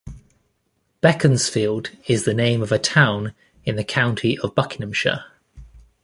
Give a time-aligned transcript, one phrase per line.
[1.01, 5.25] Beaconsfield is the name of a town in the county of Buckinghamshire.